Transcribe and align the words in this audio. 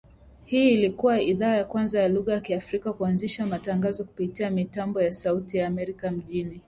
Hii 0.45 0.69
ilikua 0.71 1.21
idhaa 1.21 1.55
ya 1.55 1.65
kwanza 1.65 2.01
ya 2.01 2.07
lugha 2.09 2.33
ya 2.33 2.39
Kiafrika 2.39 2.93
kuanzisha 2.93 3.45
matangazo 3.45 4.03
kupitia 4.03 4.49
mitambo 4.51 5.01
ya 5.01 5.11
Sauti 5.11 5.57
ya 5.57 5.67
Amerika 5.67 6.11
mjini 6.11 6.43
Washington 6.49 6.59